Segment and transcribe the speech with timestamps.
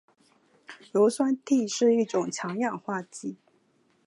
[0.93, 3.37] 硫酸锑是一种强氧化剂。